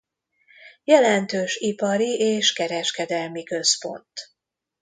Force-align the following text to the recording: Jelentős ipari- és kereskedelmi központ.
Jelentős 0.83 1.55
ipari- 1.57 2.17
és 2.19 2.53
kereskedelmi 2.53 3.43
központ. 3.43 4.11